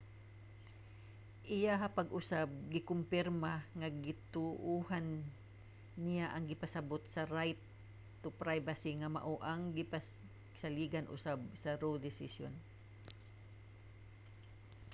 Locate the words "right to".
7.37-8.27